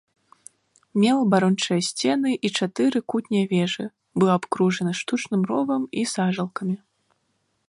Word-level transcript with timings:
Меў 1.01 1.17
абарончыя 1.25 1.79
сцены 1.89 2.29
і 2.49 2.51
чатыры 2.57 2.99
кутнія 3.15 3.45
вежы, 3.53 3.85
быў 4.23 4.29
абкружаны 4.39 4.91
штучным 5.05 5.41
ровам 5.53 5.81
і 5.99 6.11
сажалкамі. 6.15 6.75